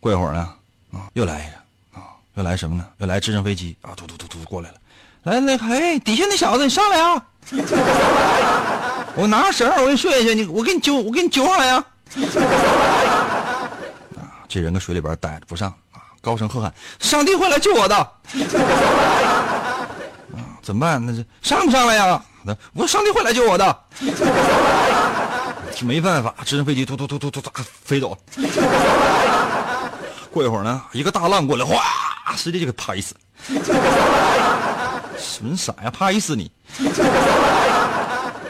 [0.00, 0.54] 过一会儿呢，
[0.92, 2.86] 啊，又来一个，啊，又来什么呢？
[2.98, 4.76] 又来直升飞机啊，突突突突过来了。
[5.24, 7.24] 来来，哎，底下那小子，你上来啊！
[9.16, 11.84] 我拿绳，我给你顺下去，你我给你揪，我给你揪上来呀！
[14.16, 15.74] 啊，这人搁水里边待着不上。
[16.20, 17.96] 高声喝喊：“上帝会来救我的！”
[20.34, 21.04] 啊，怎么办？
[21.04, 22.22] 那是上不上来呀？
[22.72, 23.78] 我上帝会来救我的。
[25.82, 28.18] 没办法，直升飞机突突突突突突飞走了。
[30.32, 31.80] 过一会儿呢，一个大浪过来，哗，
[32.36, 33.14] 直接就给拍死。
[35.16, 36.50] 损傻呀，拍死你！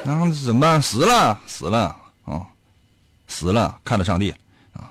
[0.05, 0.81] 那怎么办？
[0.81, 1.95] 死了，死了
[2.25, 2.41] 啊，
[3.27, 3.77] 死了！
[3.85, 4.35] 看着上帝
[4.73, 4.89] 啊，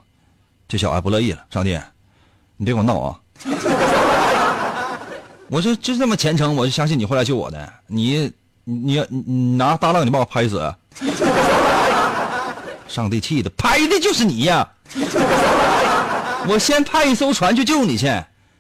[0.68, 1.80] 这小子不乐意了，上帝。
[2.58, 3.16] 你别给我闹啊！
[5.48, 7.74] 我就就这么虔诚，我就相信你会来救我的。
[7.86, 8.32] 你
[8.64, 10.74] 你你拿大浪，你把我拍死！
[12.88, 14.68] 上帝气的，拍的就是你呀！
[16.48, 18.08] 我先派一艘船去救你去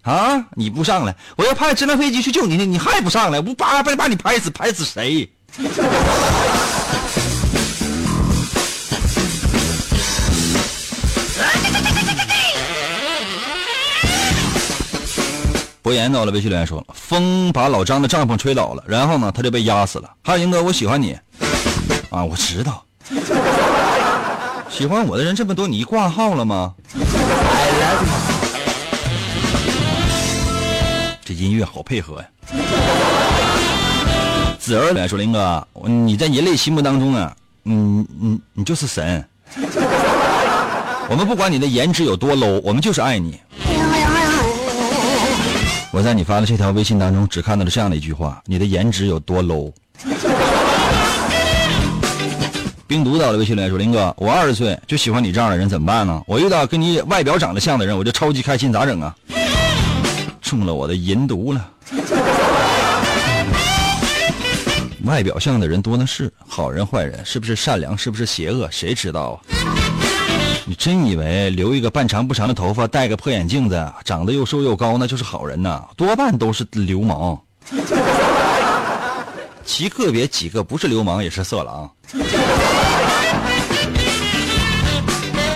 [0.03, 0.45] 啊！
[0.53, 3.39] 你不上来，我要派直升飞机去救你去，你还不上来？
[3.39, 5.29] 我把把把你拍死，拍死谁？
[15.87, 21.17] 博言到了，微信留言说：“风把老张的帐篷吹倒了，然后呢，他就被压死了。”哈英哥，我喜欢你
[22.09, 22.83] 啊，我知道，
[24.69, 26.73] 喜欢我的人这么多，你挂号了吗？
[31.23, 32.25] 这音乐好配合呀！
[34.59, 37.33] 子儿来说，林哥，你在人类心目当中啊，
[37.63, 39.25] 嗯嗯，你就是神。
[41.09, 43.39] 我们不管你的颜值有多 low，我们就是爱你。
[45.97, 49.73] 我在你发的这条微信当中，只看到了这样的一句话：你的颜值有多 low。
[52.85, 56.21] 冰毒到了微信来说，林哥，我二十岁就喜欢你这样的人，怎么办呢？
[56.27, 59.15] 我遇到跟你外表长得像的人，我就超级开心，咋整啊？
[60.39, 61.67] 中了我的银毒了。
[65.03, 69.41] 外表像的人多的是，好人坏人是不是善良，是不是邪恶，谁知道啊？
[70.69, 75.81] 你真以为留一个半长不长的头发，戴个破眼镜子，长得又瘦又高，那就是好人呐？
[75.95, 77.39] 多半都是流氓，
[79.63, 81.89] 极个别几个不是流氓也是色狼，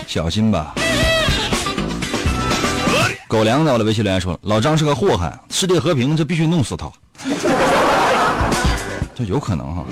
[0.08, 0.74] 小心吧。
[3.28, 6.90] 狗粮到了，微信留言说：“老张是个祸害，世界和平，这必须弄死他。
[9.14, 9.86] ”这有可能哈。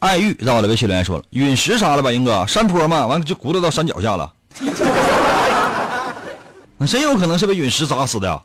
[0.00, 4.32] 爱玉到了，微信留言说了：“陨石啥了吧，英哥，山坡嘛，完了就轱辘到山脚下了。
[6.78, 8.42] 那真有可能是被陨石砸死的。”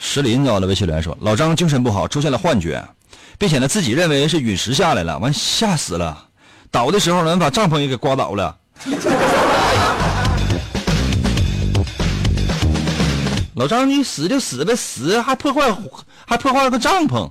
[0.00, 2.84] 石林到了，微信留言说：“老张精神不好，出现了幻觉，
[3.38, 6.26] 并且呢自己认为是陨石下来了，完吓死了，
[6.72, 8.56] 倒的时候呢把帐篷也给刮倒了。”
[13.60, 15.70] 老张，你死就死呗，死还破坏，
[16.26, 17.30] 还破坏了个帐篷。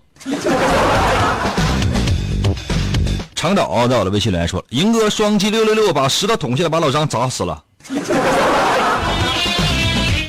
[3.34, 7.64] 长岛在我了，微信留言说：“赢哥双击六六六，把石头捅下来，把老张砸死了。”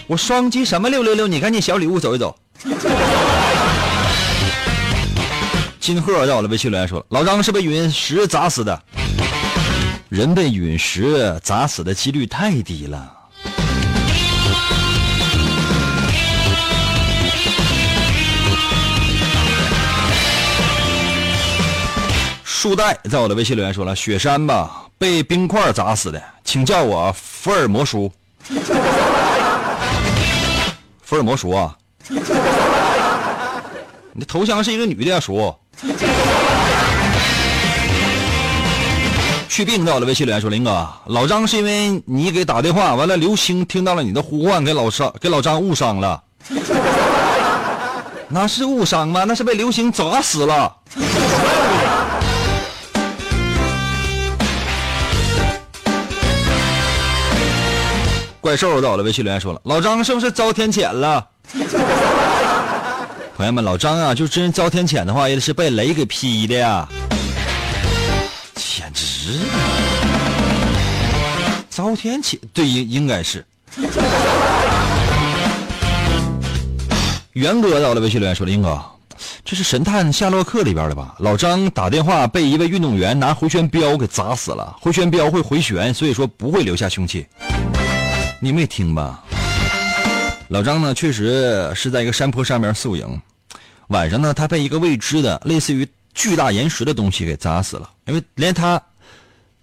[0.09, 1.27] 我双击什么六六六？
[1.27, 2.35] 你赶紧小礼物走一走。
[5.81, 8.83] 金鹤在我了，微信留言说：“老张是被陨石砸死的，
[10.09, 13.17] 人被陨石砸死的几率太低了。”
[22.61, 28.13] 树袋在我的微信留言说了：“雪山吧，被冰块砸死的，请叫我福尔摩叔。
[31.01, 31.75] ”福尔摩叔啊，
[34.13, 35.55] 你的头像是一个女的啊，叔。
[39.49, 46.23] 去病在我的微信留言说：“林哥，老张是因为你给打电话，完了刘星听到了你的呼唤，给老张给老张误伤了。
[48.29, 49.25] 那是误伤吗？
[49.25, 50.77] 那是被刘星砸死了。”
[58.41, 61.27] 怪兽到了，微信留言说了：“老张是不是遭天谴了？”
[63.37, 66.87] 朋友们，老张啊，就真遭天谴的话，也是被雷给劈的呀！
[68.55, 69.39] 简直
[71.69, 73.45] 遭天谴，对，应应该是。
[77.33, 78.79] 元哥到了，微信留言说了：“英哥，
[79.45, 81.15] 这是神探夏洛克里边的吧？
[81.19, 87.27] 老张打电话被一位运动员拿回旋镖给砸死了，回旋镖会回旋，所以说不会留下凶器。”
[88.43, 89.23] 你没听吧？
[90.49, 93.21] 老张呢，确实是在一个山坡上面宿营。
[93.89, 97.91] 晚上呢，他被一个未知的、类似于巨大岩石的东西给砸死了。
[98.07, 98.81] 因为连他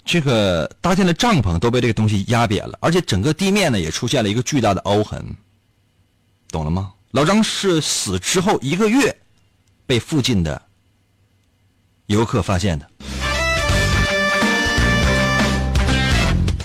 [0.05, 5.25] 这个搭建的帐篷都被这个东西压扁了，而且整个地面呢也出现了一个巨大的凹痕。
[6.51, 6.93] 懂了吗？
[7.11, 9.17] 老张是死之后一个月
[9.88, 10.61] 被附近的
[12.05, 12.88] 游客发现的。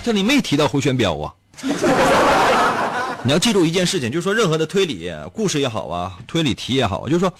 [0.03, 1.33] 这里没提到回旋镖啊。
[3.25, 7.33] 你要记住一件事情，就是说任何的推理故事也好啊，推理题也好，就是说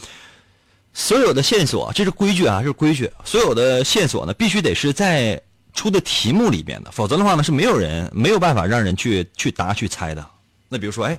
[0.93, 3.11] 所有的线索，这是规矩啊，这是规矩。
[3.26, 5.41] 所有的线索呢，必须得是在
[5.74, 10.26] 出的题目里边的，否则的话呢，是没有人没有办法让人去去答去猜的。
[10.69, 11.17] 那比如说，哎，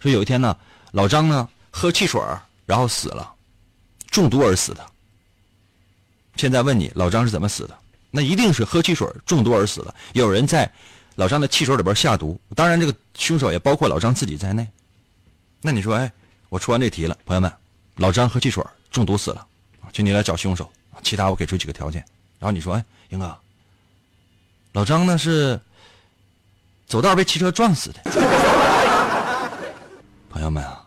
[0.00, 0.56] 说有一天呢，
[0.90, 2.20] 老张呢喝汽水
[2.66, 3.32] 然后死了，
[4.10, 4.84] 中毒而死的。
[6.34, 7.78] 现在问你，老张是怎么死的？
[8.10, 9.94] 那一定是喝汽水中毒而死的。
[10.14, 10.68] 有人在。
[11.20, 14.66] 老张的汽水里边下毒，当然这个凶手也包括老张自己在内。
[15.60, 16.10] 那你说，哎，
[16.48, 17.52] 我出完这题了，朋友们，
[17.96, 19.46] 老张喝汽水中毒死了，
[19.92, 20.72] 请你来找凶手。
[21.02, 22.02] 其他我给出几个条件，
[22.38, 23.36] 然后你说，哎，英哥，
[24.72, 25.60] 老张呢是
[26.86, 28.00] 走道被汽车撞死的。
[30.30, 30.82] 朋友们啊，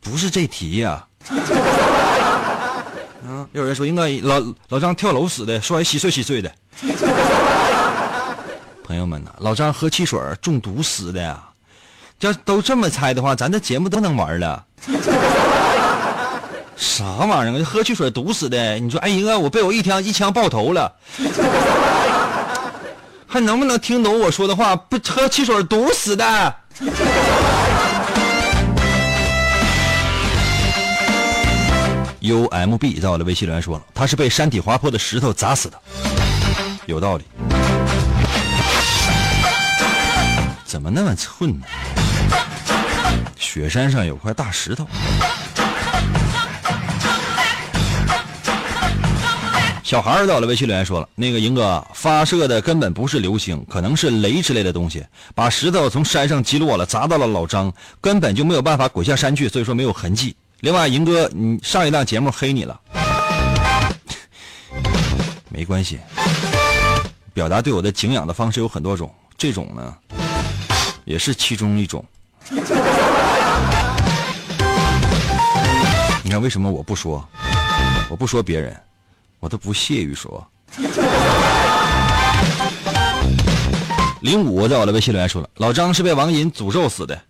[0.00, 1.06] 不是这题呀。
[3.22, 6.52] 嗯，有人说，应该老老张跳楼死的，摔稀碎稀碎的。
[8.92, 11.42] 朋友们呐，老张喝汽水中毒死的呀！
[12.20, 14.62] 要都这么猜的话，咱这节目都能玩了。
[16.76, 17.64] 啥玩意儿？
[17.64, 18.78] 喝汽水毒死的。
[18.78, 20.92] 你说，哎英哥，我被我一枪一枪爆头了，
[23.26, 24.76] 还能不能听懂我说的话？
[24.76, 26.54] 不喝汽水毒死的。
[32.20, 35.80] U M B 在我的微信留言说了，他是被山体滑坡的石头砸死的，
[36.84, 37.24] 有道理。
[40.72, 41.66] 怎么那么寸呢？
[43.36, 44.86] 雪山上有块大石头。
[49.82, 55.04] 小孩儿到了，微信留言说了：“那个银哥发射的根本不是流星，可能是雷之类的东西，
[55.34, 57.70] 把石头从山上击落了，砸到了老张，
[58.00, 60.34] 根本就没有办法滚下山去，所以说没有痕迹。
[60.60, 62.80] 另外，银哥，你上一档节目黑你了，
[65.50, 66.00] 没关系。
[67.34, 69.94] 表达对我的敬仰的方式有很多种，这种呢，
[71.04, 72.04] 也是其中一种。
[76.22, 77.26] 你看为什么我不说？
[78.08, 78.76] 我不说别人。”
[79.42, 80.46] 我都不屑于说。
[84.20, 87.20] 零五在我的微信留言说了，老张是被王银诅咒死的。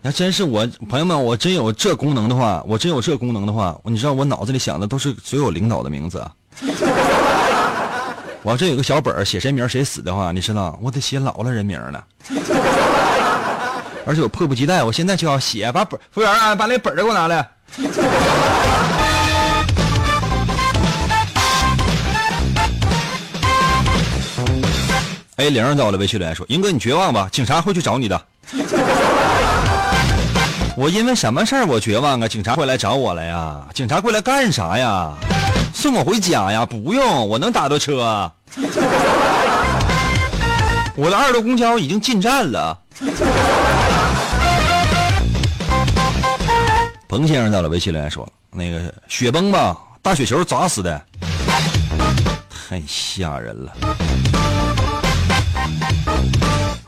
[0.00, 6.20] 那真是我朋友们，我真有这功能的话，我真有这功能的话，你知道我脑子里想的都是所有领导的名字。
[6.20, 6.32] 啊
[8.50, 12.02] 要这有个小本写谁名谁死的话，你知道我得写老了人名呢。
[14.06, 17.46] 而且我迫不及待，我现在就要写，把本服务员啊，把那本儿给我拿来。
[25.36, 27.28] A 零在我的微信留言说：“英哥，你绝望吧？
[27.30, 28.20] 警察会去找你的。
[30.78, 32.28] 我因为什么事儿我绝望啊？
[32.28, 33.66] 警察会来找我了呀？
[33.74, 35.12] 警察会来干啥呀？
[35.74, 36.64] 送我回家呀？
[36.64, 38.30] 不用，我能打到车。
[40.94, 42.78] 我的二路公交已经进站了。”
[47.08, 48.24] 彭先生到了微信留言说
[48.54, 51.02] ：“那个雪崩吧，大雪球砸死的，
[52.68, 53.72] 太吓人了。”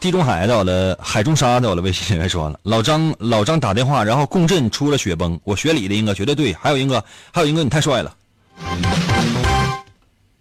[0.01, 1.83] 地中海到了，海中沙到了。
[1.83, 5.39] 微信留言说了，老张老张打电话，然后共振出了雪崩。
[5.45, 6.55] 我学理的，英哥绝对对。
[6.55, 8.15] 还有英哥，还有英哥，你太帅了。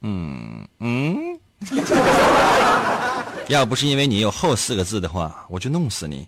[0.02, 1.18] 嗯嗯，
[3.50, 6.26] 要不是因为你有后四个字的话，我就弄死你。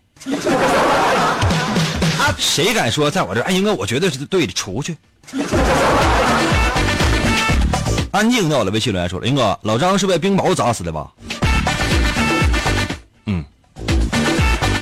[2.38, 3.42] 谁敢说在我这？
[3.44, 4.52] 哎，英哥，我绝对是对的。
[4.52, 4.98] 出去。
[8.12, 8.72] 安静到了。
[8.72, 11.10] 微信留言说了，英哥，老张是被冰雹砸死的吧？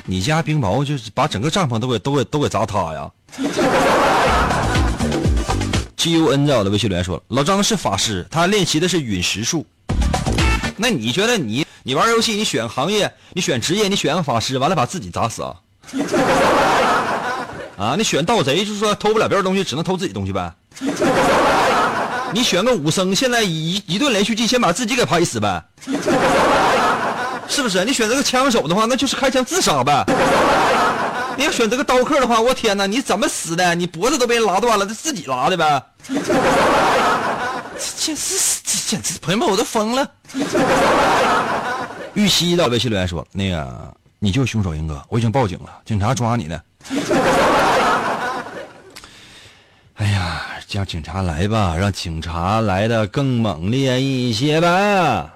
[0.10, 3.08] 你家冰雹就是把整个帐篷都给都给都给砸塌呀！
[5.96, 9.64] G U N 在我的微信留言说了，老张是法师，他练习的是陨石术。
[10.78, 15.54] 那你觉得你你玩游戏，你选行业，你选职业，你选个法师，完了把自己砸死啊？
[17.78, 20.52] 啊，你选盗贼，就是说偷不了别人东西，只能偷自己东西呗？
[22.34, 25.64] 你选个武僧，现在一一顿连续技，先把自己给拍死呗？
[27.50, 27.84] 是不是？
[27.84, 30.06] 你选择个枪手的话，那就是开枪自杀呗。
[31.36, 33.74] 你要选择个刀客的话，我天哪，你怎么死的？
[33.76, 35.82] 你脖子都被人拉断了，他自己拉的呗。
[37.98, 40.08] 这是这简直，朋友们，我都疯了。
[42.14, 46.60] 玉溪的微信留言说：“那个，你就是凶手，英哥，我已经报警了，警察抓你呢。”
[49.96, 55.30] 哎呀，叫警察来吧，让警察来的更猛烈一些吧。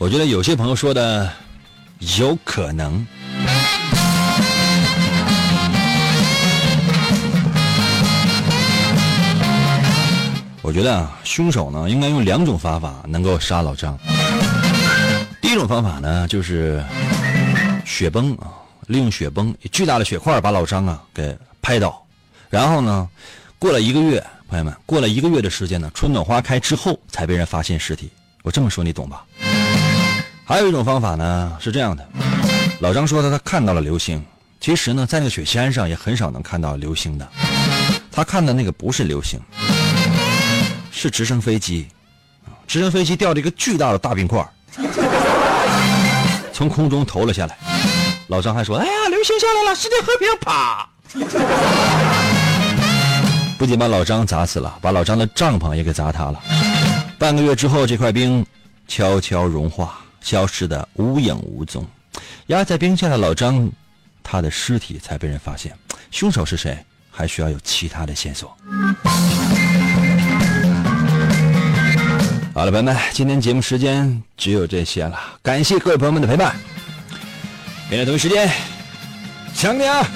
[0.00, 1.30] 我觉得有些朋友说的
[2.16, 3.06] 有可能。
[10.62, 13.98] 我觉得啊，凶手呢应该用两种方法能够杀老张。
[15.42, 16.82] 第一种方法呢就是
[17.84, 22.02] 雪崩啊，利用雪崩巨大的雪块把老张啊给拍倒，
[22.48, 23.06] 然后呢
[23.58, 28.10] 过了一个月，朋友们过了一个月的时间呢，春暖花开之后才被人发现尸体。
[28.42, 29.26] 我这么说你懂吧？
[30.50, 32.04] 还有一种方法呢，是这样的。
[32.80, 34.20] 老张说的，他看到了流星。
[34.60, 37.28] 其实呢，在那个雪山上也很少能看到流星的。
[38.10, 39.38] 他看的那个不是流星，
[40.90, 41.86] 是直升飞机。
[42.66, 44.44] 直升飞机掉了一个巨大的大冰块，
[46.52, 47.56] 从空中投了下来。
[48.26, 50.88] 老张还说：“哎呀，流星下来了，世界和平！”啪！
[53.56, 56.42] 不仅把老张砸死了，把老张的帐篷也给砸塌了。
[57.20, 58.44] 半个月之后，这块冰
[58.88, 60.00] 悄悄融化。
[60.20, 61.86] 消失的无影无踪，
[62.46, 63.70] 压在冰下的老张，
[64.22, 65.76] 他的尸体才被人发现。
[66.10, 66.78] 凶手是谁？
[67.10, 68.56] 还需要有其他的线索。
[72.54, 76.54] 好了，朋友们，今天节目时间只有这些了，感谢各位朋友们的陪伴。
[77.88, 78.50] 明天同一时间，
[79.54, 80.06] 想你啊！